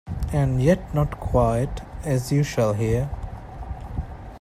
And 0.33 0.63
yet 0.63 0.95
not 0.95 1.19
quite, 1.19 1.81
as 2.03 2.31
you 2.31 2.41
shall 2.41 2.73
hear. 2.73 3.07